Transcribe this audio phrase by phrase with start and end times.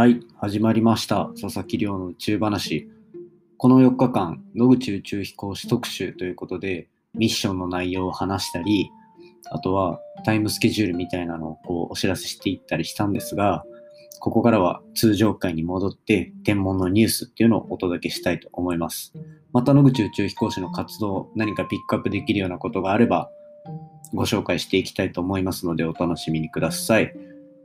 [0.00, 1.26] はい、始まりました。
[1.38, 2.88] 佐々木亮の宇宙話。
[3.58, 8.90] この4日間、野口宇宙飛行士特集ということで、ミッションの内容を話したり、
[9.50, 13.62] あとはタイムスケジュールみたいなのをこうお知らせしていったりしたんですが、
[14.20, 19.12] ここからは通常回に戻って天文のニュースっていうのをお届けしたいと思います。
[19.52, 23.28] また野口宇宙飛行士の活動、何かピックアップできるようなことがあれば、
[24.14, 27.12] ご紹介していきたいと思いますのでお楽しみにください。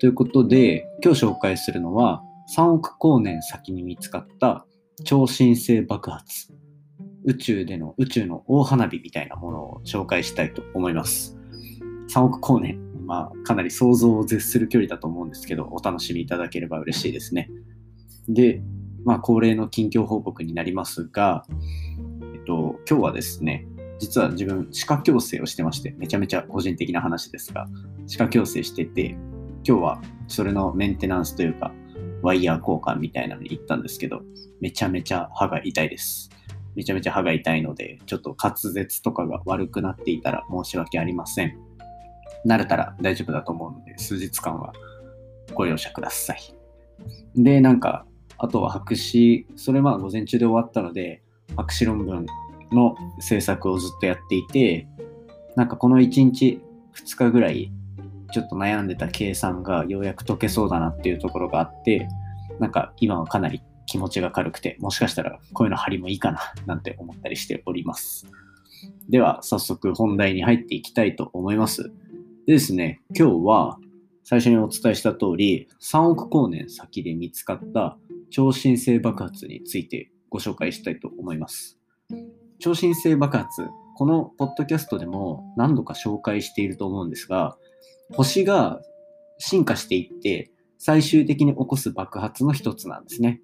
[0.00, 2.23] ということで、今日紹介するのは、
[2.56, 4.66] 3億光年先に見つかった
[5.04, 6.52] 超新星爆発。
[7.24, 11.38] 宇宙での宇宙の大花火みたいなものを紹介したいと思います。
[12.14, 17.50] 3億光年、まあ、かなり想像を絶する距離だと思うんですけど、お楽しみいただければ嬉しいですね。
[18.28, 18.62] で、
[19.04, 21.46] まあ、恒例の近況報告になりますが、
[22.34, 23.66] えっと、今日はですね、
[23.98, 27.66] 実は自分、歯科矯正をしてまして、めちゃめちゃ個人的な話ですが、
[28.06, 29.16] 歯科矯正してて、
[29.66, 31.72] 今日はそれのメンテナンスというか、
[32.24, 34.22] ワイヤー交換みたいなのに行ったんですけど、
[34.60, 36.30] めちゃめちゃ歯が痛いです。
[36.74, 41.58] めちゃめちゃ歯が痛いので、ちょっと滑舌とかが悪くなっていたら申し訳ありません。
[42.46, 44.72] 慣れたら大丈夫だと思うので、数日間は
[45.54, 46.38] ご容赦ください。
[47.36, 48.06] で、なんか、
[48.38, 51.22] あとは白紙、それまあ午前中で終わったので、
[51.56, 52.24] 博士論文
[52.72, 54.88] の制作をずっとやっていて、
[55.56, 56.62] なんかこの1日、
[56.96, 57.70] 2日ぐらい、
[58.32, 62.08] ちょっと悩んでた計算がようやく解けそうだなっていうところがあって、
[62.58, 68.26] なんか今はかなり気持ちが軽くて、もしかしたらこういうの貼りもいいかななんて思ったりしております。
[69.08, 71.92] では早速本題に入っていきたいと思います。
[72.46, 73.78] でですね、今日は
[74.22, 77.98] 最初にお伝えした通り、3億光年先で見つかった
[78.30, 81.78] 超新星爆発についてご紹介したいと思います。
[82.58, 83.66] 超新星爆発、
[83.96, 87.56] このポッドキャストでも何度か紹介していると思うんですが、
[88.12, 88.80] 星が
[89.38, 93.40] 進化していって最終的に起こす爆発の一つなんですね。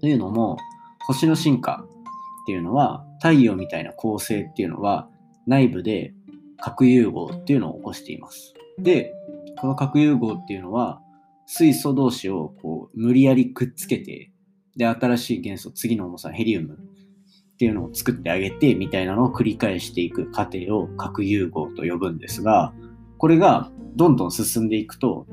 [0.00, 0.58] というのも、
[1.06, 1.84] 星の進化
[2.42, 5.08] っていうのは太陽みたいな恒星っていうのは
[5.46, 6.14] 内部で
[6.58, 8.54] 核融合っていうのを起こしています。
[8.78, 9.12] で、
[9.58, 11.00] この核融合っていうのは
[11.46, 14.30] 水素同士をこう無理やりくっつけて、
[14.76, 22.72] で、新しい元素、次の重さ、ヘリウムっていうのを作ってあげてみたいなのを繰り返していく過程を核融合と呼ぶんですが、
[23.22, 25.28] これがどんどん進んでいくと、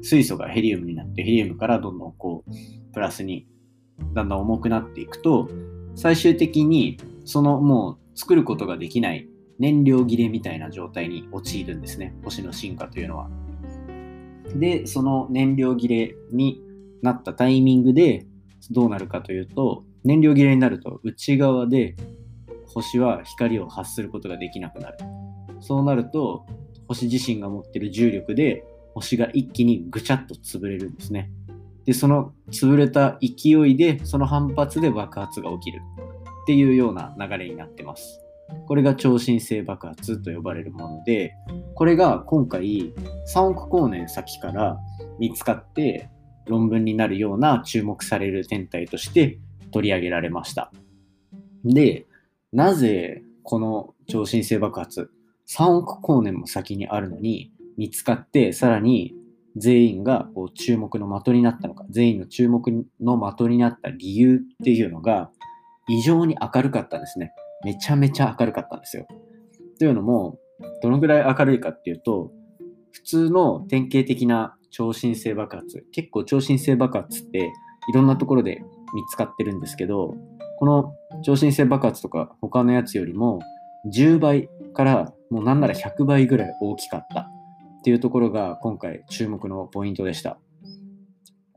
[0.00, 3.48] 水素がヘリウムになって、ヘリウムからどんどんこう、プラスに
[4.14, 5.48] だんだん重くなっていくと、
[5.96, 13.28] 最終的にそのもう作ることができない燃料切れみたいな状態に陥るんですね、星の進化というのは。
[14.54, 16.62] で、その燃料切れに
[17.02, 18.24] なったタイミングで
[18.70, 21.96] どうなるかというと、燃料切れになると内側で
[22.66, 24.98] 星は光を発することができなくなる。
[25.58, 26.46] そうなると、
[26.94, 28.64] 星自身が持ってる重力で
[28.94, 31.30] 星が一気にぐちゃっと潰れるんですね。
[31.84, 35.80] で、その潰れた勢いで、その反発で爆発が起きる
[36.42, 38.20] っていうような流れになってます。
[38.66, 41.34] これが超新星爆発と呼ばれるもので、
[41.74, 42.92] これが今回
[43.34, 44.78] 3億光年先から
[45.18, 46.10] 見つかって
[46.46, 49.38] 論文になるような注目される天体として
[49.72, 50.70] 取り上げられました。
[51.64, 52.06] で、
[52.52, 55.10] なぜこの超新星爆発
[55.58, 59.14] 3億光年も先にあるのに見つかってさらに
[59.56, 62.66] 全員がこう注目の的になったのか全員の注目
[63.00, 65.30] の的になった理由っていうのが
[65.88, 67.32] 異常に明るかったんですね。
[67.64, 69.06] めちゃめちゃ明るかったんですよ。
[69.78, 70.38] というのも
[70.82, 72.32] どのぐらい明るいかっていうと
[72.92, 77.52] 普通の典型的な超新星爆発結構超新星爆発って
[77.88, 78.62] いろんなところで
[78.94, 80.14] 見つかってるんですけど
[80.58, 83.40] この超新星爆発とか他のやつよりも
[83.90, 87.26] 10倍からもうなんなら100倍ぐらい大きかったっ
[87.84, 90.38] ていうところが今回注目のポイントでした。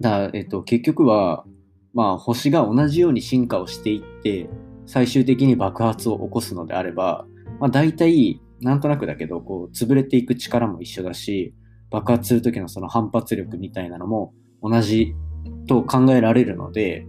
[0.00, 1.44] だえっと、結局は、
[1.92, 4.48] まあ、星が同じように進化をしていって
[4.86, 7.26] 最終的に爆発を起こすのであれば、
[7.58, 11.54] まあ、大体なんとなくだけどこう潰れていく力も一緒だし
[11.90, 14.32] 爆発する時のその反発力みたいなのも
[14.62, 15.14] 同じ
[15.66, 17.06] と考えられるので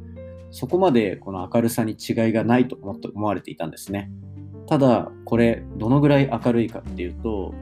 [0.51, 4.09] そこまでこの明るさに違いがないと思って思われていたんですね。
[4.69, 7.55] ただこれどのぐらい明るいかっていうと、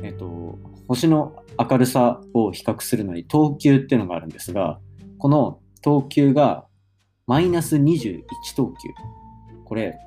[0.00, 4.78] えっと、星の明るさを比較するのに等級っていうのがあるんですが
[5.18, 6.66] この等級が
[7.26, 8.22] マイナス21
[8.56, 8.88] 等級。
[9.64, 9.98] これ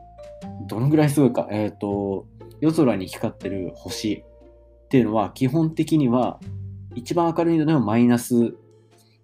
[0.67, 1.47] どのぐらいすごいか。
[1.51, 2.25] えっ、と
[2.61, 4.23] 夜空に光ってる星
[4.85, 6.39] っていうのは基本的には
[6.95, 8.35] 一番明るいのでもマイナス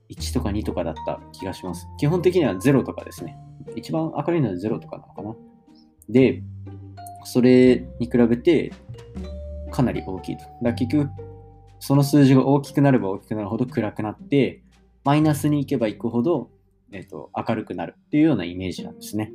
[0.09, 1.87] 1とか2とかだった気がします。
[1.97, 3.37] 基本的には0とかですね。
[3.75, 5.35] 一番明るいのは0とかなのかな。
[6.09, 6.41] で
[7.31, 8.71] それに比べて
[9.71, 10.43] かなり大きいと。
[10.63, 11.09] だ結局、
[11.79, 14.63] その数字が大きくなれば大きくなるほど暗くなって、
[15.03, 16.49] マイナスに行けば行くほど、
[16.91, 19.31] えっと、明るくなるっていうようなイメージなんですね。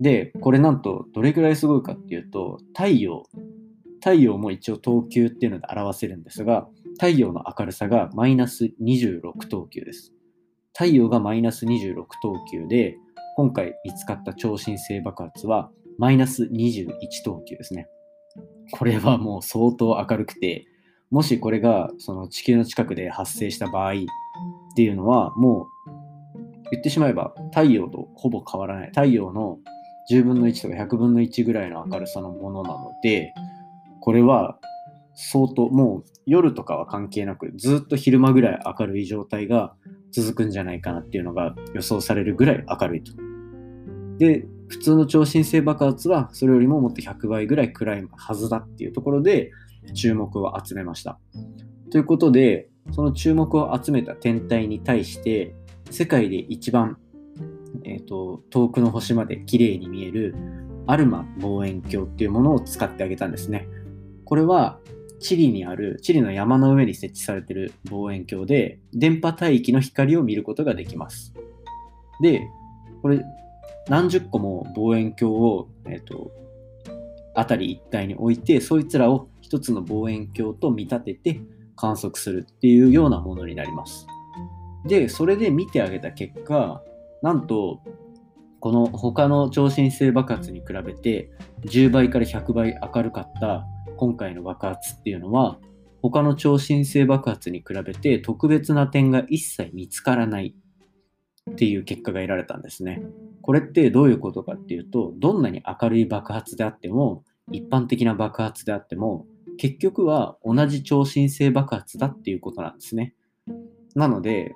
[0.00, 3.24] で、これなんとどれくらいすごいかっていうと、太陽、
[4.00, 10.14] 太陽も一応等級っていうので表せるんですが、太陽の明るさがマイナス26等級です。
[10.72, 12.96] 太陽がマイナス26等級で、
[13.36, 16.86] 今回見つかった超新星爆発はマイナス21
[17.24, 17.88] 等級ですね。
[18.72, 20.66] これはもう相当明るくて、
[21.10, 23.94] もしこれがその地球の近くで発生した場合っ
[24.76, 25.90] ていうのは、もう
[26.70, 28.88] 言ってしまえば太陽とほぼ変わらない。
[28.88, 29.58] 太陽の
[30.10, 33.32] 10分の1とか100分の1ぐらいの明るさのものなので、
[34.00, 34.58] これは
[35.14, 39.74] 相当、もう夜とかは関係なく、ずっと昼間ぐらい明るい状態が
[40.12, 43.12] 続くんじゃないかなっていうのが予想されるぐらい明るいと。
[44.18, 49.52] で、普通の超新星爆発はそれよりももっと100倍ぐらい暗いはずだっていうところで
[49.94, 51.18] 注目を集めました。
[51.90, 55.54] ということで、その注目を集めた天体に対して
[55.90, 56.98] 世界で一番
[57.84, 60.34] えーと、遠くの星まで綺麗に見える
[60.86, 63.68] アルマ望遠鏡っていうものを使ってあげたんですね。
[64.24, 64.78] これは
[65.20, 71.32] チリにある、チリの山の上に設置されている望遠鏡で、電波帯域の光を見ることができます。
[72.20, 72.42] で、
[73.02, 73.24] これ、
[73.88, 76.30] 何十個も望遠鏡を、えっ、ー、と、
[77.34, 81.40] 辺り一帯に置いて、そいつらを一つの望遠鏡と見立てて
[81.76, 84.06] 観測するっていうようなものになります。
[84.86, 86.82] で、それで見てあげた結果、
[87.22, 87.80] なんと、
[88.60, 91.30] この他の超新星爆発に比べて
[91.66, 93.64] 10倍から100倍明るかった
[93.96, 95.58] 今回の爆発っていうのは
[96.02, 100.54] 他の超新星爆発に比べて特別な点が一切見つからない
[101.50, 103.02] っていう結果が得られたんですね。
[103.42, 107.22] これってどういうことかっていうとどんなに明るい爆発であっても
[107.52, 109.26] 一般的な爆発であっても
[109.56, 113.14] 結局は同じ超新星爆発だっていうことなんですね。
[113.94, 114.54] なので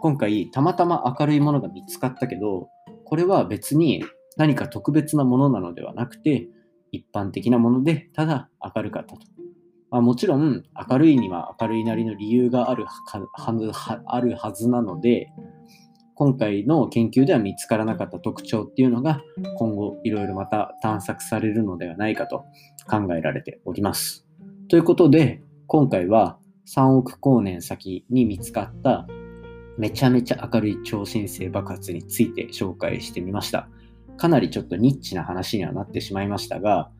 [0.00, 2.68] 今回たまたま明るいものが見つかったけど、
[3.04, 4.04] これは別に
[4.36, 6.48] 何か特別なものなのではなくて、
[6.92, 9.20] 一般的なもので、ただ明るかったと。
[9.90, 15.28] まあ、もちろん、明るいには明るいなりの理由があるはあるはずなので、
[16.18, 19.20] 今回の研究では見つからなかった特徴っていうのが
[19.58, 22.46] 今後いろいろまた探索されるのではないかと
[22.88, 24.26] 考えられております。
[24.68, 26.38] ということで今回は
[26.74, 29.06] 3億光年先に見つかった
[29.76, 33.68] めちゃめちゃ明るい超新星爆発について紹介してみました。
[34.16, 36.90] かなりちょっとニッチな話にはなってしまいましたが、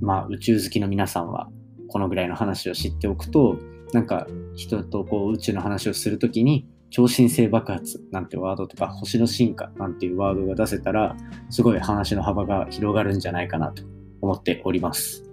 [0.00, 1.50] まあ宇宙好きの皆さんは
[1.88, 3.58] このぐらいの話を知っておくと、
[3.92, 11.16] なんか人とこう宇宙の話をするときに超新星爆発なんてワードとか星の進化なんていうワードが出せたら
[11.50, 13.82] すごい話の幅が広がるんじゃないかなと
[14.20, 15.24] 思っております。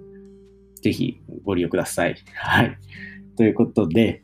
[0.81, 2.15] ぜひご利用ください。
[2.35, 2.77] はい。
[3.37, 4.21] ということで、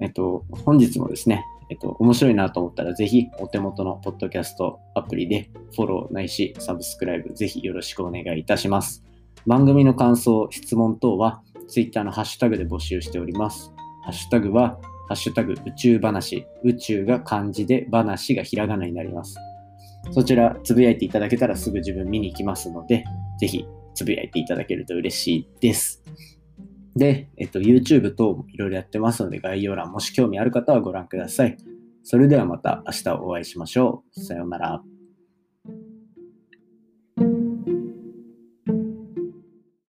[0.00, 9.04] えっと、本日もですね、えっと、面白いなと思ったら、ぜひお手元のポッドキャストアプリでフォローないしサブスクライブ、ぜひよろしくお願いいたします。
[9.46, 13.72] 番組の感想、質問等は Twitter のハッシュタグで募集しております。
[14.02, 14.78] ハッシュタグは、
[15.08, 19.36] ハッシュタグ宇宙話、宇宙が漢字で話がひらがなになります。
[20.12, 23.04] そちらつぶやいていただけたらすぐ自分見に行きますので、
[23.40, 26.02] ぜひつぶやいていただけると嬉しいです。
[26.96, 31.56] で、えっと、YouTube 等いろいろやってますので、概要欄もし興味ある方はご覧ください。
[32.02, 34.20] それではまた明日お会いしましょう。
[34.20, 34.93] さようなら。